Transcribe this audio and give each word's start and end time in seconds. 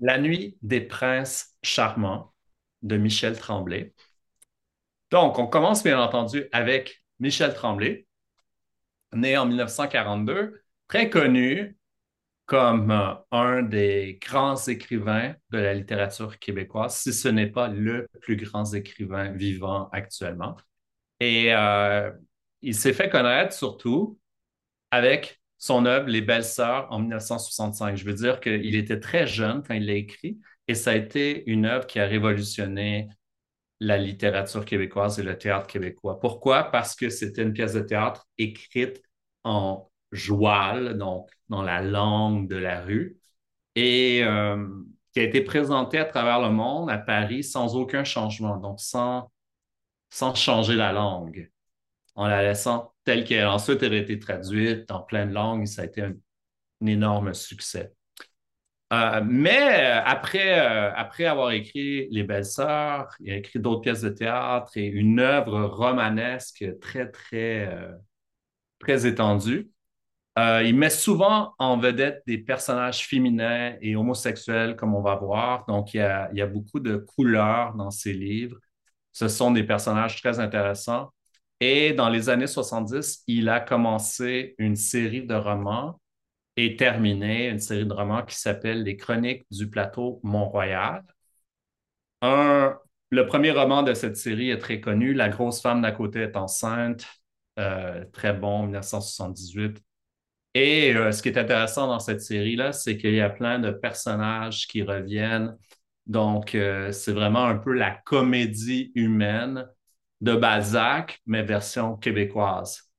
La 0.00 0.18
nuit 0.18 0.56
des 0.62 0.80
princes 0.80 1.56
charmants 1.62 2.32
de 2.82 2.96
Michel 2.96 3.38
Tremblay. 3.38 3.94
Donc, 5.10 5.38
on 5.38 5.46
commence 5.46 5.82
bien 5.82 6.00
entendu 6.00 6.46
avec 6.52 7.04
Michel 7.20 7.54
Tremblay, 7.54 8.06
né 9.12 9.36
en 9.36 9.46
1942, 9.46 10.62
très 10.88 11.08
connu 11.08 11.76
comme 12.46 12.90
euh, 12.90 13.14
un 13.30 13.62
des 13.62 14.18
grands 14.20 14.56
écrivains 14.56 15.34
de 15.50 15.58
la 15.58 15.74
littérature 15.74 16.38
québécoise, 16.38 16.96
si 16.96 17.12
ce 17.12 17.28
n'est 17.28 17.50
pas 17.50 17.68
le 17.68 18.08
plus 18.20 18.36
grand 18.36 18.72
écrivain 18.74 19.32
vivant 19.32 19.88
actuellement. 19.92 20.56
Et 21.20 21.54
euh, 21.54 22.10
il 22.60 22.74
s'est 22.74 22.92
fait 22.92 23.08
connaître 23.08 23.54
surtout 23.54 24.18
avec 24.90 25.40
son 25.64 25.86
œuvre 25.86 26.08
Les 26.08 26.20
Belles 26.20 26.44
Sœurs 26.44 26.86
en 26.90 26.98
1965. 26.98 27.96
Je 27.96 28.04
veux 28.04 28.12
dire 28.12 28.38
qu'il 28.38 28.76
était 28.76 29.00
très 29.00 29.26
jeune 29.26 29.62
quand 29.62 29.72
il 29.72 29.86
l'a 29.86 29.94
écrit 29.94 30.38
et 30.68 30.74
ça 30.74 30.90
a 30.90 30.94
été 30.94 31.42
une 31.50 31.64
œuvre 31.64 31.86
qui 31.86 31.98
a 31.98 32.04
révolutionné 32.04 33.08
la 33.80 33.96
littérature 33.96 34.66
québécoise 34.66 35.18
et 35.18 35.22
le 35.22 35.38
théâtre 35.38 35.66
québécois. 35.66 36.20
Pourquoi? 36.20 36.64
Parce 36.64 36.94
que 36.94 37.08
c'était 37.08 37.42
une 37.42 37.54
pièce 37.54 37.72
de 37.72 37.80
théâtre 37.80 38.28
écrite 38.36 39.00
en 39.42 39.90
joual, 40.12 40.98
donc 40.98 41.30
dans 41.48 41.62
la 41.62 41.80
langue 41.80 42.46
de 42.46 42.56
la 42.56 42.82
rue, 42.82 43.16
et 43.74 44.22
euh, 44.22 44.68
qui 45.14 45.20
a 45.20 45.22
été 45.22 45.40
présentée 45.40 45.96
à 45.96 46.04
travers 46.04 46.42
le 46.42 46.50
monde, 46.50 46.90
à 46.90 46.98
Paris, 46.98 47.42
sans 47.42 47.74
aucun 47.74 48.04
changement, 48.04 48.58
donc 48.58 48.80
sans, 48.80 49.32
sans 50.10 50.34
changer 50.34 50.76
la 50.76 50.92
langue, 50.92 51.50
en 52.14 52.26
la 52.28 52.42
laissant 52.42 52.94
telle 53.04 53.24
qu'elle. 53.24 53.46
Ensuite, 53.46 53.82
elle 53.82 53.94
a 53.94 53.98
été 53.98 54.18
traduite 54.18 54.90
en 54.90 55.00
plein 55.00 55.26
de 55.26 55.32
langues, 55.32 55.66
ça 55.66 55.82
a 55.82 55.84
été 55.86 56.02
un, 56.02 56.14
énorme 56.86 57.34
succès. 57.34 57.92
Euh, 58.92 59.22
mais 59.24 59.72
après, 60.04 60.60
euh, 60.60 60.92
après 60.94 61.24
avoir 61.24 61.50
écrit 61.52 62.08
Les 62.10 62.22
Belles 62.22 62.44
Sœurs, 62.44 63.08
il 63.20 63.32
a 63.32 63.36
écrit 63.36 63.58
d'autres 63.58 63.80
pièces 63.80 64.02
de 64.02 64.10
théâtre 64.10 64.72
et 64.76 64.86
une 64.86 65.20
œuvre 65.20 65.64
romanesque 65.64 66.64
très, 66.80 67.10
très, 67.10 67.68
très 68.78 69.06
étendue. 69.06 69.70
Euh, 70.36 70.62
il 70.64 70.76
met 70.76 70.90
souvent 70.90 71.54
en 71.58 71.78
vedette 71.78 72.22
des 72.26 72.38
personnages 72.38 73.06
féminins 73.06 73.76
et 73.80 73.94
homosexuels, 73.94 74.74
comme 74.74 74.94
on 74.94 75.00
va 75.00 75.14
voir. 75.14 75.64
Donc, 75.66 75.94
il 75.94 75.98
y 75.98 76.00
a, 76.40 76.46
beaucoup 76.46 76.80
de 76.80 76.96
couleurs 76.96 77.74
dans 77.74 77.90
ses 77.92 78.12
livres. 78.12 78.58
Ce 79.12 79.28
sont 79.28 79.52
des 79.52 79.62
personnages 79.64 80.20
très 80.20 80.40
intéressants. 80.40 81.12
Et 81.60 81.92
dans 81.92 82.08
les 82.08 82.28
années 82.28 82.46
70, 82.46 83.22
il 83.26 83.48
a 83.48 83.60
commencé 83.60 84.54
une 84.58 84.76
série 84.76 85.26
de 85.26 85.34
romans 85.34 86.00
et 86.56 86.76
terminé 86.76 87.48
une 87.48 87.58
série 87.58 87.86
de 87.86 87.92
romans 87.92 88.22
qui 88.24 88.36
s'appelle 88.36 88.82
Les 88.82 88.96
Chroniques 88.96 89.44
du 89.50 89.68
plateau 89.68 90.20
Mont-Royal. 90.22 91.02
le 92.22 93.26
premier 93.26 93.50
roman 93.52 93.82
de 93.82 93.94
cette 93.94 94.16
série 94.16 94.50
est 94.50 94.58
très 94.58 94.80
connu, 94.80 95.14
La 95.14 95.28
grosse 95.28 95.60
femme 95.60 95.82
d'à 95.82 95.92
côté 95.92 96.20
est 96.20 96.36
enceinte, 96.36 97.06
euh, 97.58 98.04
très 98.12 98.32
bon, 98.32 98.64
1978. 98.64 99.80
Et 100.54 100.94
euh, 100.94 101.12
ce 101.12 101.22
qui 101.22 101.28
est 101.28 101.38
intéressant 101.38 101.88
dans 101.88 101.98
cette 101.98 102.20
série-là, 102.20 102.72
c'est 102.72 102.96
qu'il 102.96 103.14
y 103.14 103.20
a 103.20 103.30
plein 103.30 103.58
de 103.58 103.70
personnages 103.70 104.66
qui 104.68 104.82
reviennent. 104.82 105.56
Donc, 106.06 106.54
euh, 106.54 106.92
c'est 106.92 107.12
vraiment 107.12 107.44
un 107.44 107.56
peu 107.56 107.72
la 107.72 107.90
comédie 107.90 108.92
humaine 108.94 109.66
de 110.24 110.34
Balzac, 110.34 111.20
mais 111.26 111.42
version 111.42 111.96
québécoise. 111.96 112.90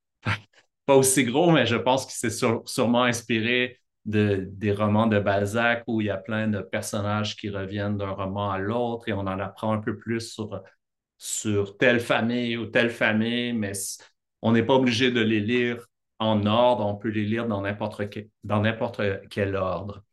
Pas 0.86 0.94
aussi 0.94 1.24
gros, 1.24 1.50
mais 1.50 1.66
je 1.66 1.74
pense 1.74 2.06
qu'il 2.06 2.14
s'est 2.14 2.46
sûrement 2.64 3.02
inspiré 3.02 3.80
de, 4.04 4.46
des 4.52 4.70
romans 4.70 5.08
de 5.08 5.18
Balzac 5.18 5.82
où 5.88 6.00
il 6.00 6.06
y 6.06 6.10
a 6.10 6.18
plein 6.18 6.46
de 6.46 6.60
personnages 6.60 7.34
qui 7.34 7.50
reviennent 7.50 7.96
d'un 7.96 8.12
roman 8.12 8.52
à 8.52 8.58
l'autre 8.58 9.08
et 9.08 9.12
on 9.12 9.18
en 9.26 9.40
apprend 9.40 9.72
un 9.72 9.78
peu 9.78 9.98
plus 9.98 10.40
sur, 11.18 11.76
telle 11.78 11.98
famille 11.98 12.56
ou 12.56 12.66
telle 12.66 12.90
famille, 12.90 13.52
mais 13.52 13.72
on 14.40 14.52
n'est 14.52 14.62
pas 14.62 14.74
obligé 14.74 15.10
de 15.10 15.20
les 15.20 15.40
lire 15.40 15.84
en 16.20 16.46
ordre, 16.46 16.86
on 16.86 16.94
peut 16.94 17.08
les 17.08 17.24
lire 17.24 17.48
dans 17.48 17.62
n'importe 17.62 18.08
quel, 18.08 18.28
dans 18.44 18.60
n'importe 18.60 19.02
quel 19.30 19.56
ordre. 19.56 20.04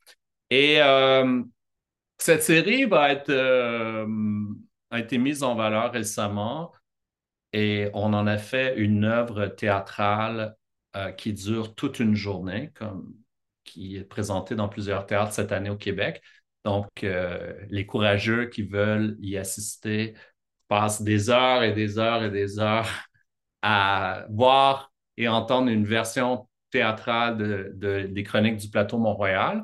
Et 0.50 0.82
euh, 0.82 1.44
cette 2.18 2.42
série 2.42 2.86
va 2.86 3.12
être, 3.12 3.30
euh, 3.30 4.08
a 4.90 5.00
été 5.00 5.20
mise 5.20 5.44
en 5.44 5.54
valeur 5.54 5.92
récemment 5.92 6.72
et 7.54 7.90
on 7.94 8.14
en 8.14 8.28
a 8.28 8.38
fait 8.38 8.76
une 8.78 9.06
œuvre 9.06 9.48
théâtrale 9.48 10.56
euh, 10.96 11.12
qui 11.12 11.34
dure 11.34 11.76
toute 11.76 12.00
une 12.00 12.16
journée, 12.16 12.72
comme, 12.76 13.14
qui 13.64 13.98
est 13.98 14.04
présentée 14.04 14.56
dans 14.56 14.70
plusieurs 14.70 15.06
théâtres 15.06 15.34
cette 15.34 15.52
année 15.52 15.70
au 15.70 15.78
Québec. 15.78 16.22
Donc, 16.66 16.88
les 17.02 17.86
courageux 17.86 18.46
qui 18.46 18.64
veulent 18.64 19.18
y 19.20 19.36
assister 19.36 20.14
passent 20.70 21.02
des 21.02 21.30
heures 21.30 21.62
et 21.64 21.74
des 21.74 22.00
heures 22.00 22.24
et 22.24 22.30
des 22.32 22.58
heures 22.58 22.88
à 23.62 24.26
voir 24.30 24.94
et 25.18 25.28
entendre 25.28 25.70
une 25.70 25.86
version 25.86 26.48
théâtrale 26.72 27.38
de, 27.38 28.08
des 28.08 28.24
chroniques 28.24 28.58
du 28.58 28.70
plateau 28.70 28.98
Mont-Royal. 28.98 29.64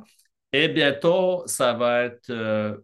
Et 0.53 0.67
bientôt, 0.67 1.43
ça 1.47 1.73
va 1.73 2.03
être 2.03 2.29
euh, 2.29 2.77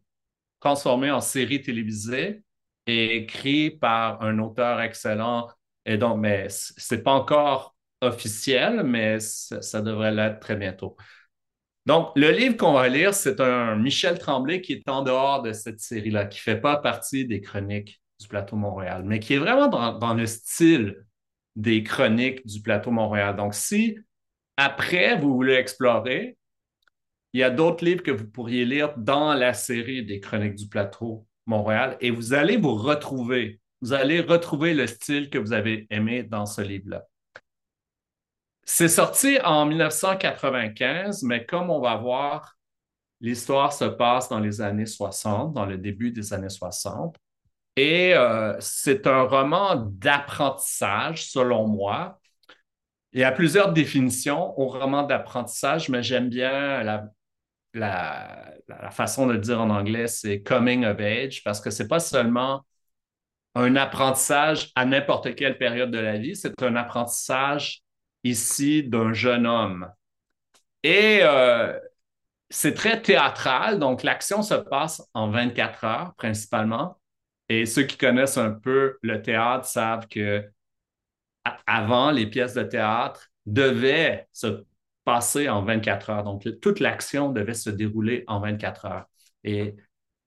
transformé 0.59 1.11
en 1.11 1.21
série 1.21 1.61
télévisée 1.61 2.44
écrit 2.88 3.72
par 3.72 4.22
un 4.22 4.40
auteur 4.40 4.81
excellent. 4.81 5.47
Et 5.85 5.97
donc, 5.97 6.19
mais 6.19 6.47
c'est 6.50 7.03
pas 7.03 7.12
encore 7.12 7.75
officiel, 8.01 8.84
mais 8.84 9.19
ça, 9.19 9.81
devrait 9.81 10.12
l'être 10.12 10.40
très 10.40 10.56
bientôt. 10.56 10.95
Donc, 11.85 12.12
le 12.16 12.31
livre 12.31 12.57
qu'on 12.57 12.74
va 12.74 12.88
lire, 12.90 13.13
c'est 13.13 13.40
un 13.40 13.75
Michel 13.75 14.18
Tremblay 14.18 14.62
qui 14.62 14.74
est 14.74 14.90
en 14.90 15.03
dehors 15.03 15.44
de 15.44 15.53
cette 15.53 15.79
série-là, 15.79 16.25
qui 16.25 16.40
ne 16.40 16.41
fait 16.41 16.59
pas 16.62 16.78
partie 16.78 17.25
des 17.25 17.41
chroniques 17.41 18.01
du 18.19 18.28
plateau 18.28 18.56
Montréal, 18.56 19.03
mais 19.06 19.19
qui 19.19 19.35
est 19.35 19.38
vraiment 19.38 19.68
dans 19.68 20.13
le 20.13 20.25
style 20.25 21.06
des 21.56 21.84
chroniques 21.84 22.45
du 22.45 22.62
plateau 22.62 22.91
Montréal. 22.91 23.35
Donc, 23.35 23.53
si 23.53 23.97
après, 24.57 25.18
vous 25.18 25.34
voulez 25.34 25.53
explorer, 25.53 26.38
il 27.34 27.41
y 27.41 27.44
a 27.44 27.50
d'autres 27.50 27.84
livres 27.84 28.01
que 28.03 28.12
vous 28.12 28.28
pourriez 28.28 28.66
lire 28.66 28.97
dans 28.97 29.34
la 29.34 29.53
série 29.53 30.06
des 30.06 30.19
chroniques 30.19 30.56
du 30.56 30.68
plateau 30.68 31.28
Montréal 31.45 31.97
et 32.01 32.11
vous 32.11 32.33
allez 32.33 32.57
vous 32.57 32.75
retrouver. 32.75 33.59
Vous 33.81 33.94
allez 33.94 34.22
retrouver 34.22 34.73
le 34.73 34.88
style 34.88 35.29
que 35.29 35.38
vous 35.38 35.53
avez 35.53 35.88
aimé 35.89 36.23
dans 36.23 36.45
ce 36.45 36.61
livre-là. 36.61 37.03
C'est 38.63 38.88
sorti 38.88 39.39
en 39.44 39.66
1995, 39.66 41.23
mais 41.23 41.45
comme 41.45 41.69
on 41.69 41.79
va 41.79 41.95
voir, 41.97 42.57
l'histoire 43.22 43.72
se 43.73 43.85
passe 43.85 44.29
dans 44.29 44.39
les 44.39 44.59
années 44.59 44.88
60, 44.88 45.53
dans 45.53 45.66
le 45.66 45.78
début 45.78 46.11
des 46.11 46.33
années 46.33 46.50
60. 46.50 47.16
Et 47.75 48.16
euh, 48.16 48.56
c'est 48.59 49.06
un 49.06 49.23
roman 49.23 49.75
d'apprentissage, 49.75 51.29
selon 51.29 51.67
moi. 51.67 52.19
Il 53.13 53.19
y 53.19 53.23
a 53.23 53.31
plusieurs 53.31 53.72
définitions 53.72 54.59
au 54.59 54.67
roman 54.67 55.03
d'apprentissage, 55.03 55.89
mais 55.89 56.01
j'aime 56.01 56.29
bien 56.29 56.83
la, 56.83 57.09
la, 57.75 58.53
façon 58.91 59.28
de 59.28 59.34
le 59.34 59.40
dire 59.40 59.62
en 59.62 59.69
anglais, 59.69 60.08
c'est 60.08 60.41
coming 60.41 60.86
of 60.86 61.00
age, 61.00 61.44
parce 61.44 61.62
que 61.62 61.69
ce 61.69 61.84
n'est 61.84 61.90
pas 61.90 62.00
seulement 62.00 62.66
un 63.56 63.75
apprentissage 63.75 64.72
à 64.75 64.86
n'importe 64.86 65.36
quelle 65.36 65.58
période 65.58 65.91
de 65.91 66.00
la 66.00 66.18
vie, 66.18 66.36
c'est 66.36 66.62
un 66.63 66.75
apprentissage 66.75 67.84
ici 68.24 68.84
d'un 68.84 69.13
jeune 69.13 69.47
homme. 69.47 69.90
Et 70.84 71.19
euh, 71.22 71.78
c'est 72.50 72.74
très 72.74 73.02
théâtral, 73.02 73.80
donc 73.80 74.03
l'action 74.03 74.42
se 74.42 74.56
passe 74.56 75.02
en 75.13 75.30
24 75.30 75.84
heures 75.86 76.16
principalement. 76.16 77.00
Et 77.50 77.66
ceux 77.66 77.84
qui 77.84 77.97
connaissent 77.97 78.38
un 78.38 78.52
peu 78.52 78.97
le 79.02 79.22
théâtre 79.22 79.66
savent 79.66 80.07
que 80.07 80.50
avant, 81.68 82.12
les 82.12 82.25
pièces 82.28 82.56
de 82.56 82.63
théâtre 82.63 83.30
devaient 83.46 84.28
se 84.31 84.66
passer 85.05 85.47
en 85.47 85.63
24 85.63 86.09
heures. 86.09 86.23
Donc, 86.23 86.47
toute 86.61 86.79
l'action 86.79 87.29
devait 87.31 87.53
se 87.53 87.69
dérouler 87.69 88.23
en 88.27 88.41
24 88.41 88.85
heures. 88.85 89.06
Et 89.44 89.75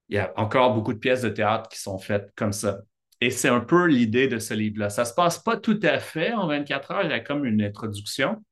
il 0.09 0.17
y 0.17 0.19
a 0.19 0.33
encore 0.37 0.75
beaucoup 0.75 0.95
de 0.95 0.99
pièces 0.99 1.23
de 1.23 1.29
théâtre 1.29 1.69
qui 1.69 1.81
sont 1.81 1.99
faites 1.99 2.33
comme 2.37 2.53
ça. 2.53 2.79
Et 3.21 3.31
c'est 3.31 3.49
un 3.49 3.61
peu 3.61 3.87
l'idée 3.87 4.29
de 4.29 4.39
ce 4.39 4.55
livre-là. 4.55 4.91
Ça 4.91 5.03
ne 5.03 5.09
se 5.09 5.15
passe 5.15 5.39
pas 5.39 5.57
tout 5.57 5.81
à 5.83 5.99
fait 5.99 6.33
en 6.33 6.47
24 6.47 6.91
heures, 6.93 7.03
il 7.05 7.11
y 7.11 7.15
a 7.15 7.21
comme 7.21 7.45
une 7.45 7.61
introduction. 7.61 8.43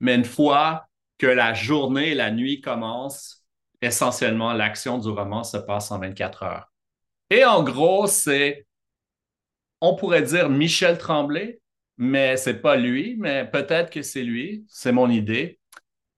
Mais 0.00 0.14
une 0.14 0.24
fois 0.24 0.86
que 1.18 1.26
la 1.26 1.54
journée 1.54 2.10
et 2.10 2.14
la 2.14 2.30
nuit 2.30 2.60
commencent, 2.60 3.46
essentiellement, 3.80 4.52
l'action 4.52 4.98
du 4.98 5.08
roman 5.08 5.42
se 5.42 5.56
passe 5.56 5.90
en 5.90 5.98
24 5.98 6.42
heures. 6.42 6.72
Et 7.30 7.44
en 7.44 7.62
gros, 7.62 8.06
c'est, 8.06 8.66
on 9.80 9.96
pourrait 9.96 10.22
dire 10.22 10.50
Michel 10.50 10.98
Tremblay, 10.98 11.60
mais 11.98 12.36
c'est 12.36 12.60
pas 12.60 12.76
lui, 12.76 13.16
mais 13.18 13.48
peut-être 13.50 13.90
que 13.90 14.02
c'est 14.02 14.22
lui, 14.22 14.64
c'est 14.68 14.92
mon 14.92 15.08
idée, 15.10 15.58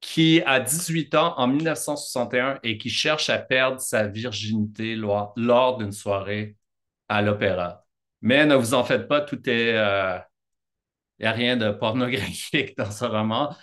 qui 0.01 0.43
a 0.47 0.61
18 0.61 1.15
ans 1.15 1.35
en 1.39 1.49
1961 1.49 2.59
et 2.63 2.79
qui 2.79 2.91
cherche 2.91 3.31
à 3.31 3.39
perdre 3.39 3.81
sa 3.81 4.07
virginité 4.07 4.95
lors, 4.97 5.79
d'une 5.79 5.93
soirée 5.93 6.57
à 7.09 7.23
l'opéra. 7.23 7.85
Mais 8.23 8.47
ne 8.47 8.55
vous 8.55 8.75
en 8.75 8.85
faites 8.85 9.09
pas, 9.09 9.21
tout 9.21 9.49
est... 9.49 9.71
Il 9.71 9.77
euh, 9.77 10.19
n'y 11.21 11.27
a 11.27 11.33
rien 11.33 11.57
de 11.57 11.71
pornographique 11.71 12.77
dans 12.79 12.91
ce 12.91 13.05
roman. 13.05 13.55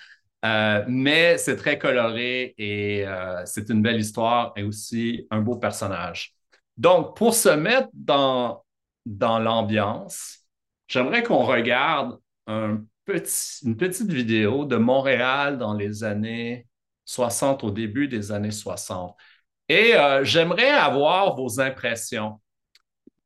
Euh, 0.45 0.83
mais 0.88 1.38
c'est 1.38 1.56
très 1.56 1.79
coloré 1.79 2.53
et 2.57 3.07
euh, 3.07 3.41
c'est 3.45 3.69
une 3.69 3.81
belle 3.81 4.00
histoire 4.00 4.53
et 4.56 4.63
aussi 4.63 5.25
un 5.31 5.41
beau 5.41 5.57
personnage. 5.57 6.35
Donc, 6.77 7.17
pour 7.17 7.33
se 7.33 7.50
mettre 7.50 7.89
dans, 7.94 8.63
dans 9.06 9.39
l'ambiance, 9.39 10.44
j'aimerais 10.88 11.24
qu'on 11.24 11.44
regarde 11.44 12.20
une 12.48 12.88
petite 13.08 14.12
vidéo 14.12 14.66
de 14.66 14.78
Montréal 14.78 15.58
dans 15.58 15.74
les 15.74 16.04
années 16.04 16.68
60, 17.06 17.64
au 17.64 17.72
début 17.72 18.08
des 18.08 18.32
années 18.32 18.52
60. 18.52 19.16
Et 19.70 19.96
euh, 19.96 20.24
j'aimerais 20.24 20.70
avoir 20.70 21.36
vos 21.36 21.60
impressions. 21.60 22.42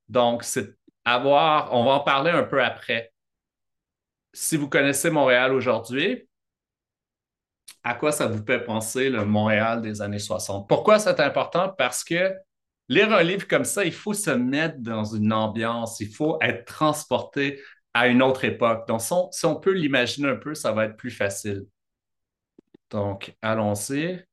Donc, 0.08 0.44
c'est 0.44 0.76
avoir, 1.06 1.74
on 1.74 1.86
va 1.86 1.92
en 1.92 2.00
parler 2.02 2.32
un 2.32 2.44
peu 2.44 2.64
après. 2.64 3.12
Si 4.34 4.58
vous 4.58 4.70
connaissez 4.70 5.10
Montréal 5.10 5.54
aujourd'hui, 5.54 6.28
à 7.84 7.94
quoi 7.96 8.12
ça 8.12 8.28
vous 8.28 8.44
fait 8.46 8.64
penser 8.64 9.10
le 9.10 9.26
Montréal 9.26 9.82
des 9.82 10.02
années 10.02 10.20
60? 10.20 10.68
Pourquoi 10.68 11.00
c'est 11.00 11.20
important? 11.20 11.70
Parce 11.78 12.04
que 12.04 12.34
lire 12.89 13.13
un 13.13 13.24
livre 13.24 13.47
comme 13.47 13.63
ça, 13.63 13.86
il 13.86 13.94
faut 13.94 14.13
se 14.13 14.31
mettre 14.31 14.80
dans 14.80 15.06
une 15.06 15.31
ambiance, 15.31 16.00
il 16.00 16.13
faut 16.13 16.38
être 16.41 16.65
transporté 16.65 17.62
à 17.94 18.07
une 18.07 18.21
autre 18.21 18.44
époque. 18.44 18.88
Donc, 18.88 19.01
si 19.01 19.45
on, 19.45 19.56
peut 19.56 19.74
l'imaginer 19.74 20.30
un 20.30 20.36
peu, 20.36 20.56
ça 20.56 20.71
va 20.71 20.86
être 20.86 20.97
plus 20.97 21.12
facile. 21.12 21.65
Donc, 22.89 23.36
allons-y. 23.41 24.25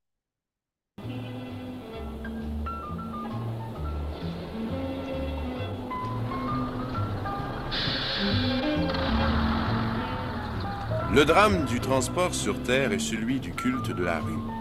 Le 11.15 11.25
drame 11.25 11.65
du 11.65 11.81
transport 11.81 12.35
sur 12.35 12.63
Terre 12.63 12.93
est 12.93 12.99
celui 12.99 13.41
du 13.41 13.53
culte 13.53 13.91
de 13.91 14.05
la 14.05 14.19
rue. 14.19 14.56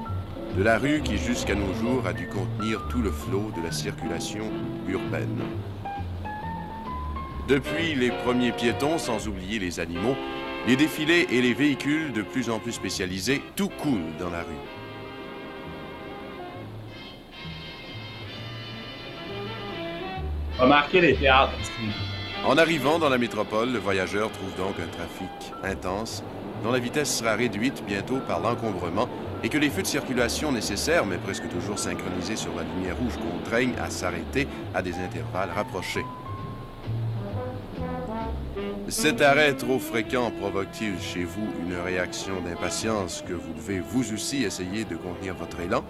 De 0.55 0.63
la 0.63 0.77
rue 0.77 1.01
qui 1.01 1.17
jusqu'à 1.17 1.53
nos 1.53 1.73
jours 1.73 2.07
a 2.07 2.13
dû 2.13 2.27
contenir 2.27 2.87
tout 2.87 3.01
le 3.01 3.11
flot 3.11 3.51
de 3.57 3.61
la 3.61 3.73
circulation 3.73 4.49
urbaine. 4.87 5.41
Depuis 7.49 7.93
les 7.93 8.09
premiers 8.09 8.53
piétons, 8.53 8.97
sans 8.97 9.27
oublier 9.27 9.59
les 9.59 9.81
animaux, 9.81 10.15
les 10.65 10.77
défilés 10.77 11.27
et 11.29 11.41
les 11.41 11.53
véhicules 11.53 12.13
de 12.13 12.21
plus 12.21 12.49
en 12.49 12.59
plus 12.59 12.71
spécialisés, 12.71 13.41
tout 13.57 13.67
coule 13.67 14.15
dans 14.17 14.29
la 14.29 14.43
rue. 14.43 14.63
Remarquez 20.57 21.01
les 21.01 21.15
théâtres. 21.15 21.51
En 22.45 22.57
arrivant 22.57 22.97
dans 22.97 23.09
la 23.09 23.17
métropole, 23.17 23.73
le 23.73 23.79
voyageur 23.79 24.31
trouve 24.31 24.55
donc 24.55 24.75
un 24.79 24.87
trafic 24.87 25.53
intense 25.65 26.23
dont 26.63 26.71
la 26.71 26.79
vitesse 26.79 27.13
sera 27.13 27.35
réduite 27.35 27.83
bientôt 27.85 28.19
par 28.25 28.39
l'encombrement 28.39 29.09
et 29.45 29.49
que 29.49 29.59
les 29.59 29.69
feux 29.69 29.83
de 29.83 29.87
circulation 29.87 30.51
nécessaires, 30.51 31.05
mais 31.05 31.19
presque 31.19 31.47
toujours 31.49 31.77
synchronisés 31.77 32.35
sur 32.35 32.55
la 32.55 32.63
lumière 32.63 32.97
rouge, 32.97 33.13
contraignent 33.31 33.75
à 33.79 33.91
s'arrêter 33.91 34.47
à 34.73 34.81
des 34.81 34.95
intervalles 34.95 35.51
rapprochés. 35.55 36.03
Cet 38.87 39.21
arrêt 39.21 39.53
trop 39.53 39.77
fréquent 39.77 40.31
provoque-t-il 40.31 40.99
chez 40.99 41.25
vous 41.25 41.47
une 41.63 41.75
réaction 41.75 42.41
d'impatience 42.41 43.23
que 43.27 43.33
vous 43.33 43.53
devez 43.53 43.81
vous 43.81 44.13
aussi 44.13 44.43
essayer 44.43 44.83
de 44.83 44.95
contenir 44.95 45.35
votre 45.35 45.59
élan? 45.59 45.83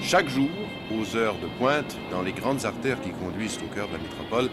Chaque 0.00 0.28
jour, 0.28 0.50
aux 0.90 1.16
heures 1.16 1.38
de 1.38 1.46
pointe, 1.56 1.96
dans 2.10 2.22
les 2.22 2.32
grandes 2.32 2.64
artères 2.64 3.00
qui 3.00 3.10
conduisent 3.10 3.58
au 3.58 3.72
cœur 3.72 3.86
de 3.86 3.92
la 3.92 3.98
métropole, 4.00 4.50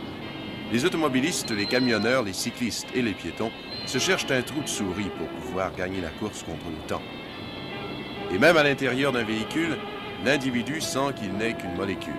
les 0.71 0.85
automobilistes, 0.85 1.49
les 1.49 1.65
camionneurs, 1.65 2.21
les 2.21 2.33
cyclistes 2.33 2.87
et 2.93 3.01
les 3.01 3.13
piétons 3.13 3.51
se 3.85 3.99
cherchent 3.99 4.29
un 4.31 4.41
trou 4.41 4.61
de 4.61 4.67
souris 4.67 5.11
pour 5.17 5.27
pouvoir 5.27 5.73
gagner 5.75 6.01
la 6.01 6.09
course 6.09 6.43
contre 6.43 6.65
le 6.69 6.87
temps. 6.87 7.01
Et 8.31 8.39
même 8.39 8.57
à 8.57 8.63
l'intérieur 8.63 9.11
d'un 9.11 9.23
véhicule, 9.23 9.77
l'individu 10.23 10.81
sent 10.81 11.13
qu'il 11.15 11.33
n'est 11.33 11.53
qu'une 11.53 11.75
molécule. 11.75 12.13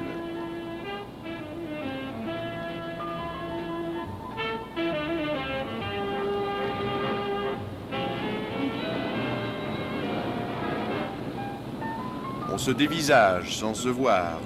On 12.53 12.59
se 12.59 12.71
dévisage 12.71 13.55
sans 13.55 13.75
se 13.75 13.89
voir. 13.89 14.39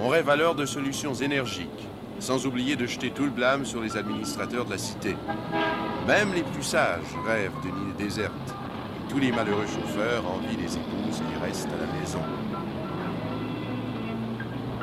On 0.00 0.08
rêve 0.08 0.28
alors 0.28 0.54
de 0.54 0.66
solutions 0.66 1.14
énergiques, 1.14 1.86
sans 2.18 2.46
oublier 2.46 2.76
de 2.76 2.86
jeter 2.86 3.10
tout 3.10 3.24
le 3.24 3.30
blâme 3.30 3.64
sur 3.64 3.82
les 3.82 3.96
administrateurs 3.96 4.64
de 4.64 4.70
la 4.70 4.78
cité. 4.78 5.16
Même 6.06 6.32
les 6.34 6.42
plus 6.42 6.62
sages 6.62 7.14
rêvent 7.26 7.60
d'une 7.62 7.88
île 7.88 7.96
déserte. 7.96 8.32
Tous 9.08 9.18
les 9.18 9.32
malheureux 9.32 9.66
chauffeurs 9.66 10.24
envient 10.26 10.56
les 10.56 10.76
épouses 10.76 11.18
qui 11.18 11.44
restent 11.44 11.68
à 11.68 11.86
la 11.86 12.00
maison. 12.00 12.20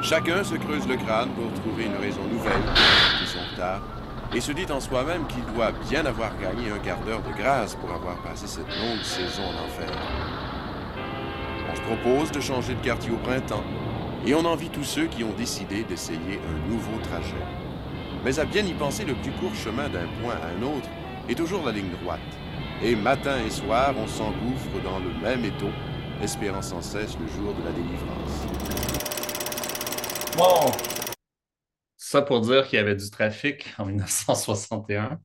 Chacun 0.02 0.44
se 0.44 0.56
creuse 0.56 0.88
le 0.88 0.98
crâne 0.98 1.30
pour 1.30 1.52
trouver 1.62 1.86
une 1.86 1.96
raison 1.96 2.24
nouvelle 2.30 2.64
qui 3.20 3.26
sont 3.26 3.56
tard 3.56 3.82
et 4.36 4.42
se 4.42 4.52
dit 4.52 4.66
en 4.72 4.80
soi-même 4.80 5.26
qu'il 5.28 5.46
doit 5.54 5.72
bien 5.90 6.06
avoir 6.06 6.32
gagné 6.40 6.72
un 6.72 6.80
quart 6.80 7.00
d'heure 7.02 7.22
de 7.22 7.32
grâce 7.38 7.76
pour 7.76 7.92
avoir 7.92 8.18
passé 8.18 8.48
cette 8.48 8.68
longue 8.68 9.04
saison 9.04 9.44
d'enfer. 9.44 9.96
On 11.72 11.76
se 11.76 11.82
propose 11.82 12.32
de 12.32 12.40
changer 12.40 12.74
de 12.76 12.82
quartier 12.82 13.12
au 13.12 13.18
printemps, 13.18 13.64
et 14.26 14.34
on 14.36 14.46
envie 14.46 14.70
tous 14.70 14.84
ceux 14.84 15.08
qui 15.08 15.24
ont 15.24 15.34
décidé 15.34 15.84
d'essayer 15.84 16.40
un 16.48 16.70
nouveau 16.70 16.98
trajet. 17.04 17.44
Mais 18.24 18.40
à 18.40 18.46
bien 18.46 18.66
y 18.66 18.74
penser, 18.74 19.04
le 19.04 19.16
plus 19.16 19.32
court 19.34 19.54
chemin 19.54 19.90
d'un 19.90 20.08
point 20.22 20.36
à 20.36 20.48
un 20.48 20.62
autre 20.64 20.88
est 21.28 21.36
toujours 21.36 21.66
la 21.66 21.74
ligne 21.74 21.92
droite. 22.02 22.20
Et 22.82 22.96
matin 22.96 23.38
et 23.46 23.50
soir, 23.50 23.94
on 23.98 24.08
s'engouffre 24.08 24.82
dans 24.84 25.00
le 25.00 25.14
même 25.22 25.44
étau, 25.44 25.70
espérant 26.22 26.62
sans 26.62 26.82
cesse 26.82 27.18
le 27.20 27.28
jour 27.28 27.54
de 27.54 27.64
la 27.64 27.72
délivrance. 27.72 28.48
Bon, 30.38 30.72
ça 31.98 32.22
pour 32.22 32.42
dire 32.42 32.68
qu'il 32.68 32.78
y 32.78 32.80
avait 32.80 32.96
du 32.96 33.10
trafic 33.10 33.74
en 33.78 33.86
1961. 33.86 35.20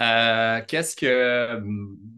Euh, 0.00 0.62
qu'est-ce 0.66 0.96
que 0.96 1.62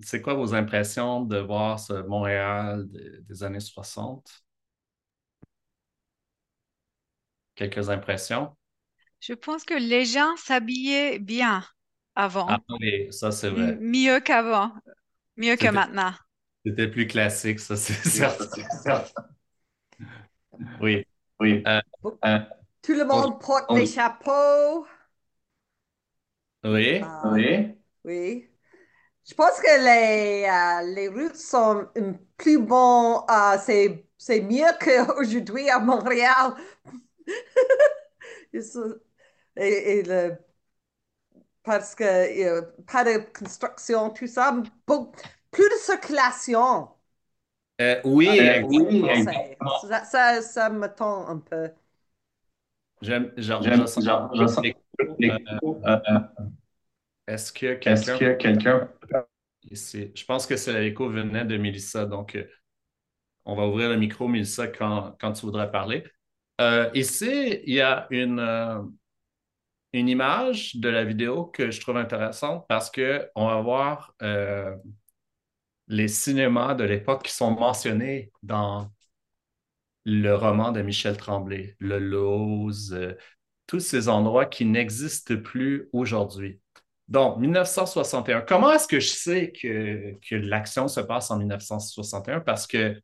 c'est 0.05 0.23
quoi 0.23 0.35
vos 0.35 0.55
impressions 0.55 1.23
de 1.23 1.39
voir 1.39 1.81
ce 1.81 1.95
Montréal 2.07 2.87
des 3.29 3.43
années 3.43 3.61
60? 3.61 4.43
Quelques 7.55 7.91
impressions? 7.91 8.55
Je 9.21 9.35
pense 9.35 9.65
que 9.65 9.75
les 9.75 10.05
gens 10.05 10.37
s'habillaient 10.37 11.19
bien 11.19 11.65
avant. 12.15 12.47
Ah 12.49 12.59
oui, 12.81 13.13
ça 13.13 13.31
c'est 13.31 13.51
vrai. 13.51 13.79
mieux 13.81 14.21
qu'avant, 14.21 14.73
mieux 15.37 15.57
que 15.57 15.69
maintenant. 15.69 16.13
C'était 16.65 16.89
plus 16.89 17.07
classique, 17.07 17.61
ça 17.61 17.77
c'est 17.77 17.95
certain. 17.95 19.05
Oui, 20.81 21.05
oui. 21.41 21.63
Euh, 21.67 21.81
euh, 22.25 22.39
Tout 22.83 22.95
le 22.95 23.05
monde 23.05 23.41
porte 23.41 23.73
des 23.75 23.87
chapeaux. 23.87 24.87
Oui, 26.65 27.01
euh, 27.03 27.33
oui. 27.33 27.75
Oui. 28.05 28.49
Je 29.29 29.35
pense 29.35 29.61
que 29.61 29.85
les, 29.85 30.95
les 30.95 31.09
routes 31.09 31.37
sont 31.37 31.87
plus 32.37 32.59
bon, 32.59 33.25
c'est 33.67 34.41
mieux 34.41 34.65
qu'aujourd'hui 34.81 35.69
à 35.71 35.79
Montréal 35.79 36.55
et, 39.57 40.03
le, 40.03 40.37
parce 41.63 41.95
que 41.95 42.61
pas 42.83 43.05
de 43.05 43.19
construction, 43.39 44.11
tout 44.11 44.27
ça, 44.27 44.63
plus 45.51 45.69
de 45.69 45.77
circulation. 45.81 46.89
Euh, 47.81 48.01
oui, 48.05 48.29
oui, 48.65 49.05
ça, 49.89 50.05
ça, 50.05 50.43
ça, 50.43 50.71
me 50.71 50.87
tend 50.89 51.27
un 51.29 51.39
peu. 51.39 51.71
J'aime, 53.01 53.33
genre, 53.37 53.63
euh, 53.67 53.87
euh, 55.87 56.19
Est-ce 57.27 57.53
que 57.53 57.75
quelqu'un. 57.75 58.35
quelqu'un... 58.37 58.89
Je 59.71 60.25
pense 60.25 60.47
que 60.47 60.57
c'est 60.57 60.81
l'écho 60.81 61.09
venait 61.09 61.45
de 61.45 61.57
Mélissa, 61.57 62.07
donc 62.07 62.39
on 63.45 63.57
va 63.57 63.67
ouvrir 63.67 63.89
le 63.89 63.97
micro, 63.97 64.29
Mélissa, 64.29 64.69
quand, 64.69 65.17
quand 65.21 65.33
tu 65.33 65.47
voudrais 65.47 65.71
parler. 65.71 66.05
Euh, 66.63 66.91
ici, 66.95 67.61
il 67.67 67.75
y 67.75 67.81
a 67.81 68.07
une, 68.11 68.39
euh, 68.39 68.81
une 69.93 70.09
image 70.09 70.77
de 70.77 70.89
la 70.89 71.05
vidéo 71.05 71.47
que 71.47 71.71
je 71.73 71.81
trouve 71.81 71.97
intéressante 71.97 72.67
parce 72.69 72.91
qu'on 72.91 73.47
va 73.47 73.61
voir 73.61 74.15
euh, 74.23 74.77
les 75.89 76.07
cinémas 76.09 76.75
de 76.75 76.85
l'époque 76.85 77.25
qui 77.25 77.33
sont 77.33 77.51
mentionnés 77.51 78.31
dans 78.45 78.91
le 80.05 80.35
roman 80.35 80.71
de 80.71 80.83
Michel 80.83 81.17
Tremblay, 81.17 81.77
le 81.81 81.99
Lose, 81.99 82.97
tous 83.67 83.81
ces 83.81 84.09
endroits 84.09 84.47
qui 84.47 84.65
n'existent 84.65 85.37
plus 85.37 85.89
aujourd'hui. 85.93 86.61
Donc, 87.09 87.39
1961. 87.39 88.43
Comment 88.43 88.73
est-ce 88.73 88.89
que 88.89 89.01
je 89.01 89.11
sais 89.11 89.53
que 89.53 90.35
l'action 90.37 90.87
se 90.87 91.01
passe 91.01 91.31
en 91.31 91.39
1961? 91.39 92.41
Parce 92.41 92.67
que 92.67 93.01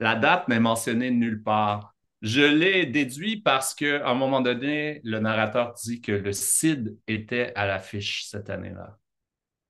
la 0.00 0.16
date 0.16 0.48
n'est 0.48 0.60
mentionnée 0.60 1.10
nulle 1.10 1.42
part. 1.42 1.91
Je 2.22 2.42
l'ai 2.42 2.86
déduit 2.86 3.40
parce 3.40 3.74
qu'à 3.74 4.08
un 4.08 4.14
moment 4.14 4.40
donné, 4.40 5.00
le 5.02 5.18
narrateur 5.18 5.74
dit 5.74 6.00
que 6.00 6.12
le 6.12 6.32
CID 6.32 6.96
était 7.08 7.52
à 7.56 7.66
l'affiche 7.66 8.26
cette 8.26 8.48
année-là. 8.48 8.96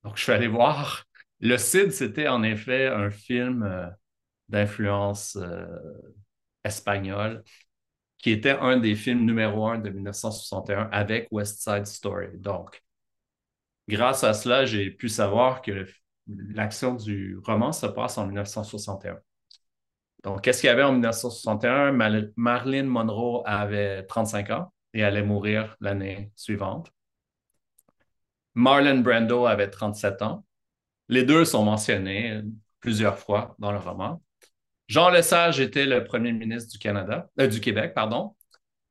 Donc, 0.05 0.17
je 0.19 0.23
suis 0.23 0.33
allé 0.33 0.49
voir. 0.49 1.05
Le 1.41 1.57
Cid, 1.57 1.93
c'était 1.93 2.29
en 2.29 2.43
effet 2.43 2.87
un 2.87 3.11
film 3.11 3.63
euh, 3.63 3.89
d'influence 4.49 5.37
euh, 5.37 5.67
espagnole 6.65 7.43
qui 8.19 8.31
était 8.31 8.51
un 8.51 8.77
des 8.77 8.95
films 8.95 9.25
numéro 9.25 9.67
un 9.67 9.79
de 9.79 9.91
1961 9.91 10.89
avec 10.93 11.29
West 11.33 11.63
Side 11.63 11.87
Story. 11.87 12.29
Donc, 12.35 12.83
grâce 13.89 14.25
à 14.25 14.35
cela, 14.35 14.65
j'ai 14.65 14.91
pu 14.91 15.09
savoir 15.09 15.63
que 15.63 15.87
l'action 16.27 16.95
du 16.95 17.39
roman 17.45 17.73
se 17.73 17.87
passe 17.87 18.19
en 18.19 18.27
1961. 18.27 19.19
Donc, 20.23 20.43
qu'est-ce 20.43 20.61
qu'il 20.61 20.69
y 20.69 20.71
avait 20.71 20.83
en 20.83 20.93
1961? 20.93 21.93
Marilyn 22.37 22.85
Monroe 22.85 23.43
avait 23.45 24.05
35 24.05 24.51
ans 24.51 24.73
et 24.95 25.03
allait 25.03 25.23
mourir 25.23 25.77
l'année 25.81 26.31
suivante. 26.37 26.93
Marlon 28.55 28.99
Brando 29.01 29.47
avait 29.47 29.71
37 29.71 30.23
ans. 30.23 30.45
Les 31.09 31.25
deux 31.25 31.45
sont 31.45 31.65
mentionnés 31.65 32.43
plusieurs 32.81 33.19
fois 33.19 33.57
dans 33.59 33.73
le 33.73 33.79
roman. 33.79 34.23
Jean 34.89 35.11
Lesage 35.11 35.61
était 35.61 35.87
le 35.87 36.05
premier 36.05 36.33
ministre 36.33 36.71
du 36.73 36.79
Canada, 36.79 37.31
euh, 37.41 37.47
du 37.47 37.61
Québec, 37.61 37.95
pardon. 37.95 38.37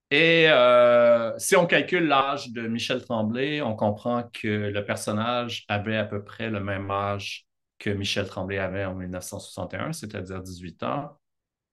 Et 0.10 0.50
euh, 0.50 1.38
si 1.38 1.56
on 1.56 1.66
calcule 1.66 2.08
l'âge 2.08 2.52
de 2.52 2.68
Michel 2.68 3.04
Tremblay, 3.06 3.62
on 3.62 3.76
comprend 3.76 4.24
que 4.34 4.48
le 4.48 4.86
personnage 4.86 5.64
avait 5.70 5.98
à 5.98 6.06
peu 6.06 6.24
près 6.24 6.50
le 6.50 6.60
même 6.60 6.90
âge 6.92 7.46
que 7.80 7.90
Michel 7.90 8.28
Tremblay 8.28 8.58
avait 8.58 8.86
en 8.86 8.96
1961, 8.96 9.94
c'est-à-dire 9.94 10.42
18 10.42 10.84
ans. 10.84 11.18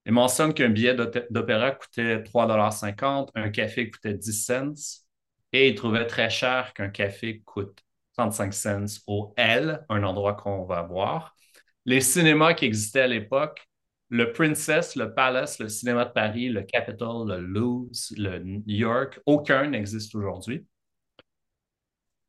Il 0.09 0.15
mentionne 0.15 0.55
qu'un 0.55 0.71
billet 0.71 0.97
d'opéra 1.31 1.73
coûtait 1.73 2.23
3,50 2.23 3.29
un 3.35 3.51
café 3.51 3.91
coûtait 3.91 4.15
10 4.15 4.33
cents 4.33 5.05
et 5.53 5.69
il 5.69 5.75
trouvait 5.75 6.07
très 6.07 6.31
cher 6.31 6.73
qu'un 6.73 6.89
café 6.89 7.43
coûte 7.45 7.79
35 8.17 8.55
cents 8.55 9.03
au 9.07 9.35
L, 9.37 9.85
un 9.91 10.03
endroit 10.03 10.33
qu'on 10.33 10.65
va 10.65 10.81
voir. 10.81 11.37
Les 11.85 12.01
cinémas 12.01 12.55
qui 12.55 12.65
existaient 12.65 13.03
à 13.03 13.07
l'époque, 13.07 13.69
le 14.09 14.33
Princess, 14.33 14.97
le 14.97 15.13
Palace, 15.13 15.59
le 15.59 15.69
Cinéma 15.69 16.07
de 16.07 16.13
Paris, 16.13 16.49
le 16.49 16.63
Capitol, 16.63 17.29
le 17.29 17.41
Louvre, 17.41 17.91
le 18.17 18.39
New 18.39 18.63
York, 18.67 19.21
aucun 19.27 19.69
n'existe 19.69 20.15
aujourd'hui. 20.15 20.67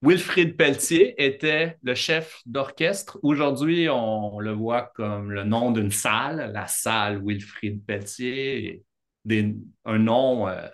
Wilfrid 0.01 0.56
Pelletier 0.56 1.22
était 1.22 1.77
le 1.84 1.94
chef 1.94 2.41
d'orchestre. 2.46 3.20
Aujourd'hui, 3.22 3.89
on 3.89 4.39
le 4.39 4.51
voit 4.51 4.94
comme 4.96 5.32
le 5.32 5.44
nom 5.44 5.72
d'une 5.72 5.91
salle, 5.91 6.51
la 6.53 6.68
salle 6.68 7.22
Wilfrid 7.22 7.86
Pelletier, 7.86 8.86
un 9.29 9.98
nom 10.00 10.48
euh, 10.48 10.68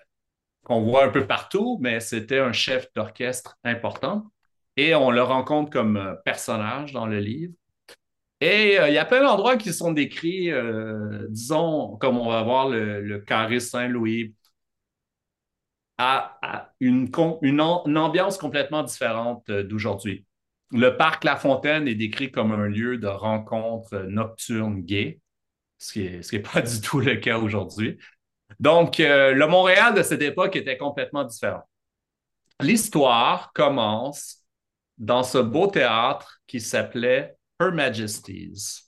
qu'on 0.63 0.81
voit 0.81 1.05
un 1.05 1.09
peu 1.09 1.25
partout, 1.25 1.79
mais 1.81 1.99
c'était 1.99 2.37
un 2.37 2.51
chef 2.51 2.87
d'orchestre 2.93 3.57
important. 3.63 4.31
Et 4.77 4.93
on 4.93 5.09
le 5.09 5.23
rencontre 5.23 5.71
comme 5.71 5.97
euh, 5.97 6.13
personnage 6.23 6.93
dans 6.93 7.07
le 7.07 7.19
livre. 7.19 7.53
Et 8.41 8.79
euh, 8.79 8.89
il 8.89 8.93
y 8.93 8.99
a 8.99 9.05
plein 9.05 9.23
d'endroits 9.23 9.57
qui 9.57 9.73
sont 9.73 9.91
décrits, 9.91 10.51
disons, 11.29 11.97
comme 11.97 12.19
on 12.19 12.29
va 12.29 12.43
voir 12.43 12.69
le 12.69 13.17
carré 13.19 13.59
Saint-Louis, 13.59 14.35
à, 15.97 16.73
une, 16.79 17.09
ambiance 17.61 18.37
complètement 18.37 18.83
différente 18.83 19.49
euh, 19.49 19.63
d'aujourd'hui. 19.63 20.25
Le 20.71 20.97
parc 20.97 21.23
La 21.23 21.35
Fontaine 21.35 21.87
est 21.87 21.95
décrit 21.95 22.31
comme 22.31 22.51
un 22.51 22.67
lieu 22.67 22.97
de 22.97 23.07
rencontre 23.07 23.97
nocturne 24.09 24.81
gay, 24.81 25.19
ce 25.77 25.93
qui 25.93 26.35
n'est 26.35 26.41
pas 26.41 26.61
du 26.61 26.81
tout 26.81 26.99
le 26.99 27.15
cas 27.15 27.37
aujourd'hui. 27.37 27.97
Donc, 28.59 28.99
euh, 28.99 29.33
le 29.33 29.47
Montréal 29.47 29.93
de 29.93 30.03
cette 30.03 30.21
époque 30.21 30.55
était 30.55 30.77
complètement 30.77 31.23
différent. 31.23 31.67
L'histoire 32.61 33.51
commence 33.53 34.45
dans 34.97 35.23
ce 35.23 35.37
beau 35.37 35.67
théâtre 35.67 36.41
qui 36.47 36.61
s'appelait 36.61 37.35
Her 37.59 37.71
Majesties 37.71 38.85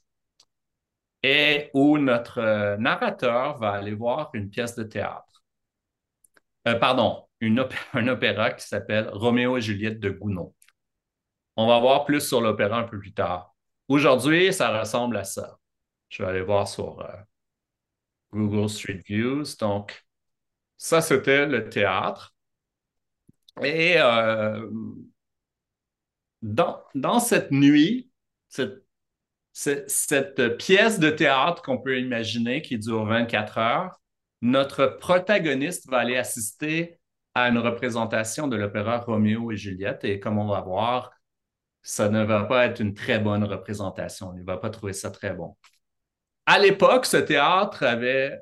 et 1.24 1.70
où 1.74 1.98
notre 1.98 2.40
euh, 2.40 2.78
narrateur 2.78 3.58
va 3.58 3.72
aller 3.72 3.94
voir 3.94 4.30
une 4.34 4.50
pièce 4.50 4.76
de 4.76 4.84
théâtre. 4.84 5.27
Euh, 6.68 6.76
pardon, 6.76 7.24
un 7.94 8.08
opéra 8.08 8.52
qui 8.52 8.68
s'appelle 8.68 9.10
Roméo 9.10 9.58
et 9.58 9.62
Juliette 9.62 10.00
de 10.00 10.10
Gounod. 10.10 10.52
On 11.56 11.68
va 11.68 11.80
voir 11.80 12.06
plus 12.06 12.22
sur 12.22 12.42
l'opéra 12.42 12.80
un 12.80 12.84
peu 12.84 13.00
plus 13.00 13.14
tard. 13.14 13.56
Aujourd'hui, 13.88 14.54
ça 14.54 14.78
ressemble 14.78 15.18
à 15.18 15.24
ça. 15.24 15.58
Je 16.10 16.22
vais 16.22 16.30
aller 16.30 16.42
voir 16.42 16.68
sur 16.68 17.02
euh, 17.02 17.16
Google 18.34 18.70
Street 18.70 19.02
Views. 19.06 19.46
Donc, 19.60 20.06
ça, 20.76 21.02
c'était 21.02 21.46
le 21.46 21.70
théâtre. 21.70 22.36
Et 23.64 23.96
euh, 23.98 24.70
dans, 26.42 27.20
cette 27.20 27.52
nuit, 27.52 28.12
cette 28.50 28.84
pièce 30.58 31.00
de 31.00 31.10
théâtre 31.10 31.64
qu'on 31.64 31.80
peut 31.80 32.00
imaginer 32.00 32.62
qui 32.62 32.78
dure 32.78 33.06
24 33.06 33.58
heures, 33.58 34.00
notre 34.42 34.86
protagoniste 34.86 35.90
va 35.90 36.00
aller 36.00 36.18
assister 36.18 37.00
à 37.34 37.50
une 37.50 37.58
représentation 37.58 38.48
de 38.48 38.56
l'opéra 38.56 39.00
Roméo 39.00 39.52
et 39.52 39.58
Juliette. 39.58 40.04
Et 40.04 40.20
comme 40.20 40.38
on 40.38 40.48
va 40.48 40.62
voir, 40.62 41.12
ça 41.84 42.10
ne 42.10 42.24
va 42.24 42.44
pas 42.44 42.66
être 42.66 42.80
une 42.80 42.94
très 42.94 43.20
bonne 43.20 43.44
représentation. 43.44 44.34
Il 44.36 44.42
ne 44.42 44.46
va 44.46 44.58
pas 44.58 44.70
trouver 44.70 44.94
ça 44.94 45.12
très 45.12 45.34
bon. 45.34 45.56
À 46.46 46.60
l'époque, 46.60 47.06
ce 47.06 47.18
théâtre 47.18 47.84
avait 47.84 48.42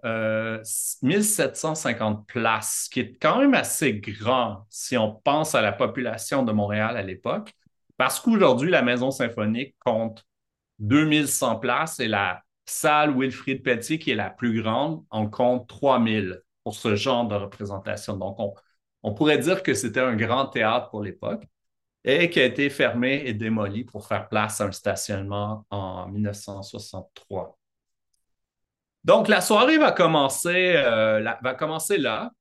1750 1.01 2.19
euh, 2.19 2.21
places, 2.27 2.83
ce 2.85 2.89
qui 2.89 2.99
est 2.99 3.17
quand 3.19 3.39
même 3.39 3.55
assez 3.55 3.95
grand 3.95 4.65
si 4.69 4.95
on 4.95 5.15
pense 5.15 5.55
à 5.55 5.61
la 5.61 5.71
population 5.71 6.43
de 6.43 6.51
Montréal 6.51 6.97
à 6.97 7.01
l'époque, 7.01 7.51
parce 7.97 8.19
qu'aujourd'hui, 8.19 8.69
la 8.69 8.83
Maison 8.83 9.09
symphonique 9.09 9.75
compte 9.83 10.23
2100 10.79 11.55
places 11.57 11.99
et 11.99 12.07
la 12.07 12.44
salle 12.65 13.17
Wilfrid 13.17 13.63
Petit, 13.63 13.99
qui 13.99 14.11
est 14.11 14.15
la 14.15 14.29
plus 14.29 14.61
grande, 14.61 15.03
en 15.09 15.29
compte 15.29 15.67
3000 15.69 16.41
pour 16.63 16.75
ce 16.75 16.95
genre 16.95 17.27
de 17.27 17.35
représentation. 17.35 18.17
Donc, 18.17 18.37
on, 19.03 19.13
pourrait 19.13 19.37
dire 19.37 19.63
que 19.63 19.73
c'était 19.73 19.99
un 19.99 20.15
grand 20.15 20.47
théâtre 20.47 20.89
pour 20.89 21.03
l'époque 21.03 21.43
et 22.03 22.29
qui 22.29 22.39
a 22.39 22.45
été 22.45 22.69
fermé 22.69 23.23
et 23.25 23.33
démoli 23.33 23.83
pour 23.83 24.07
faire 24.07 24.27
place 24.29 24.61
à 24.61 24.65
un 24.65 24.71
stationnement 24.71 25.65
en 25.69 26.07
1963. 26.07 27.57
Donc, 29.03 29.27
la 29.27 29.41
soirée 29.41 29.77
va 29.77 29.91
commencer, 29.91 30.73
euh, 30.75 31.23
va 31.41 31.53
commencer 31.53 31.97
là 31.97 32.31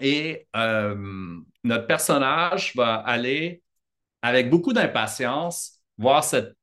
et 0.00 0.48
euh, 0.56 0.96
notre 1.64 1.86
personnage 1.86 2.74
va 2.74 2.96
aller 2.96 3.62
avec 4.22 4.50
beaucoup 4.50 4.72
d'impatience 4.72 5.80
voir 5.98 6.24
cette 6.24 6.56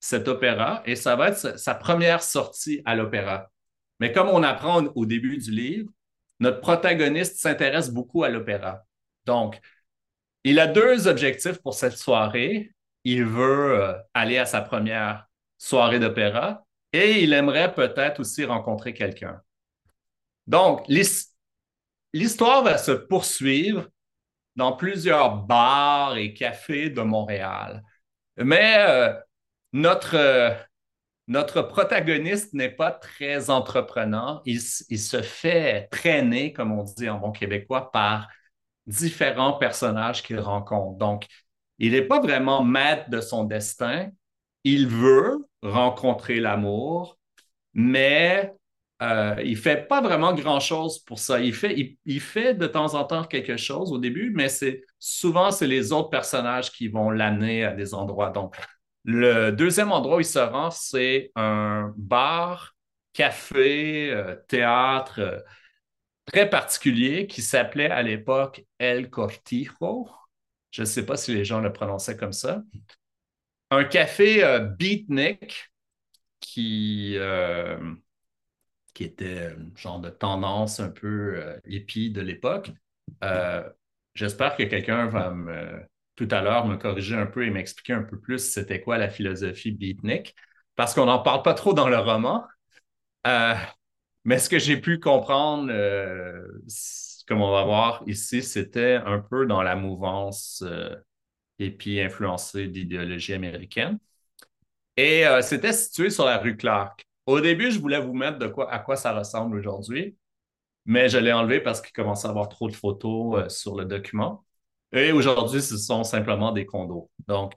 cet 0.00 0.28
opéra 0.28 0.82
et 0.86 0.96
ça 0.96 1.14
va 1.14 1.28
être 1.28 1.58
sa 1.58 1.74
première 1.74 2.22
sortie 2.22 2.82
à 2.84 2.96
l'opéra. 2.96 3.50
Mais 4.00 4.12
comme 4.12 4.28
on 4.28 4.42
apprend 4.42 4.84
au 4.94 5.06
début 5.06 5.36
du 5.36 5.50
livre, 5.50 5.90
notre 6.40 6.60
protagoniste 6.60 7.36
s'intéresse 7.36 7.90
beaucoup 7.90 8.24
à 8.24 8.30
l'opéra. 8.30 8.82
Donc, 9.26 9.60
il 10.42 10.58
a 10.58 10.66
deux 10.66 11.06
objectifs 11.06 11.58
pour 11.58 11.74
cette 11.74 11.98
soirée. 11.98 12.72
Il 13.04 13.26
veut 13.26 13.82
euh, 13.82 13.94
aller 14.14 14.38
à 14.38 14.46
sa 14.46 14.62
première 14.62 15.28
soirée 15.58 15.98
d'opéra 15.98 16.64
et 16.94 17.22
il 17.22 17.34
aimerait 17.34 17.74
peut-être 17.74 18.20
aussi 18.20 18.44
rencontrer 18.44 18.94
quelqu'un. 18.94 19.40
Donc, 20.46 20.84
l'histoire 22.12 22.62
va 22.64 22.78
se 22.78 22.92
poursuivre 22.92 23.86
dans 24.56 24.72
plusieurs 24.72 25.36
bars 25.36 26.16
et 26.16 26.32
cafés 26.34 26.90
de 26.90 27.02
Montréal. 27.02 27.82
Mais 28.36 28.76
euh, 28.78 29.12
notre, 29.72 30.16
euh, 30.16 30.50
notre 31.28 31.62
protagoniste 31.62 32.54
n'est 32.54 32.70
pas 32.70 32.90
très 32.90 33.50
entreprenant. 33.50 34.42
Il, 34.44 34.60
se 34.60 35.22
fait 35.22 35.88
traîner, 35.90 36.52
comme 36.52 36.72
on 36.72 36.84
dit 36.84 37.08
en 37.08 37.18
bon 37.18 37.32
québécois, 37.32 37.90
par 37.92 38.28
différents 38.86 39.54
personnages 39.54 40.22
qu'il 40.22 40.40
rencontre. 40.40 40.98
Donc, 40.98 41.26
il 41.78 41.92
n'est 41.92 42.02
pas 42.02 42.20
vraiment 42.20 42.62
maître 42.62 43.08
de 43.10 43.20
son 43.20 43.44
destin. 43.44 44.08
Il 44.64 44.86
veut 44.88 45.38
rencontrer 45.62 46.40
l'amour, 46.40 47.18
mais 47.72 48.52
euh, 49.02 49.34
il 49.42 49.52
ne 49.52 49.56
fait 49.56 49.88
pas 49.88 50.02
vraiment 50.02 50.34
grand-chose 50.34 50.98
pour 50.98 51.18
ça. 51.18 51.40
Il 51.40 51.54
fait, 51.54 51.96
il, 52.04 52.20
fait 52.20 52.54
de 52.54 52.66
temps 52.66 52.94
en 52.94 53.04
temps 53.04 53.24
quelque 53.24 53.56
chose 53.56 53.92
au 53.92 53.98
début, 53.98 54.30
mais 54.34 54.48
c'est 54.48 54.82
souvent, 54.98 55.50
c'est 55.50 55.66
les 55.66 55.92
autres 55.92 56.10
personnages 56.10 56.70
qui 56.70 56.88
vont 56.88 57.10
l'amener 57.10 57.64
à 57.64 57.72
des 57.72 57.94
endroits. 57.94 58.28
Donc, 58.30 58.56
le 59.04 59.50
deuxième 59.50 59.92
endroit 59.92 60.16
où 60.16 60.20
il 60.20 60.26
se 60.26 60.38
rend, 60.38 60.70
c'est 60.70 61.32
un 61.34 61.94
bar, 61.96 62.76
café, 63.12 64.10
euh, 64.10 64.36
théâtre 64.48 65.20
euh, 65.20 65.40
très 66.26 66.48
particulier 66.48 67.26
qui 67.26 67.42
s'appelait 67.42 67.90
à 67.90 68.02
l'époque 68.02 68.64
El 68.78 69.10
Cortijo. 69.10 70.08
Je 70.70 70.82
ne 70.82 70.86
sais 70.86 71.04
pas 71.04 71.16
si 71.16 71.34
les 71.34 71.44
gens 71.44 71.60
le 71.60 71.72
prononçaient 71.72 72.16
comme 72.16 72.32
ça. 72.32 72.62
Un 73.70 73.84
café 73.84 74.44
euh, 74.44 74.60
beatnik 74.60 75.70
qui, 76.40 77.16
était 79.00 79.46
un 79.46 79.76
genre 79.76 79.98
de 79.98 80.10
tendance 80.10 80.78
un 80.78 80.90
peu 80.90 81.58
hippie 81.66 82.10
de 82.10 82.20
l'époque. 82.20 82.70
J'espère 84.14 84.56
que 84.56 84.64
quelqu'un 84.64 85.06
va 85.06 85.30
me 85.30 85.82
tout 86.20 86.28
à 86.34 86.42
l'heure 86.42 86.66
me 86.66 86.76
corriger 86.76 87.16
un 87.16 87.24
peu 87.24 87.46
et 87.46 87.50
m'expliquer 87.50 87.94
un 87.94 88.02
peu 88.02 88.18
plus 88.18 88.38
c'était 88.52 88.82
quoi 88.82 88.98
la 88.98 89.08
philosophie 89.08 89.72
beatnik, 89.72 90.34
parce 90.76 90.94
qu'on 90.94 91.06
n'en 91.06 91.20
parle 91.20 91.42
pas 91.42 91.54
trop 91.54 91.72
dans 91.72 91.88
le 91.88 91.98
roman. 91.98 92.44
Euh, 93.26 93.54
mais 94.24 94.38
ce 94.38 94.50
que 94.50 94.58
j'ai 94.58 94.76
pu 94.78 95.00
comprendre, 95.00 95.70
euh, 95.70 96.46
comme 97.26 97.40
on 97.40 97.50
va 97.50 97.64
voir 97.64 98.02
ici, 98.06 98.42
c'était 98.42 98.96
un 98.96 99.18
peu 99.18 99.46
dans 99.46 99.62
la 99.62 99.76
mouvance 99.76 100.62
euh, 100.66 100.94
et 101.58 101.70
puis 101.70 102.00
influencée 102.02 102.68
d'idéologie 102.68 103.32
américaine. 103.32 103.98
Et 104.98 105.24
c'était 105.40 105.72
situé 105.72 106.10
sur 106.10 106.26
la 106.26 106.36
rue 106.36 106.56
Clark. 106.58 107.06
Au 107.24 107.40
début, 107.40 107.70
je 107.70 107.78
voulais 107.78 108.00
vous 108.00 108.12
mettre 108.12 108.38
de 108.38 108.48
quoi, 108.48 108.70
à 108.70 108.78
quoi 108.80 108.96
ça 108.96 109.14
ressemble 109.14 109.56
aujourd'hui, 109.56 110.18
mais 110.84 111.08
je 111.08 111.16
l'ai 111.16 111.32
enlevé 111.32 111.60
parce 111.60 111.80
qu'il 111.80 111.92
commençait 111.92 112.26
à 112.26 112.30
avoir 112.30 112.50
trop 112.50 112.68
de 112.68 112.74
photos 112.74 113.48
sur 113.54 113.76
le 113.76 113.86
document. 113.86 114.44
Et 114.92 115.12
aujourd'hui, 115.12 115.62
ce 115.62 115.76
sont 115.76 116.04
simplement 116.04 116.52
des 116.52 116.66
condos. 116.66 117.10
Donc, 117.28 117.52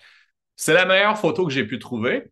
c'est 0.56 0.74
la 0.74 0.86
meilleure 0.86 1.18
photo 1.18 1.46
que 1.48 1.54
j'ai 1.54 1.66
pu 1.66 1.80
trouver. 1.80 2.32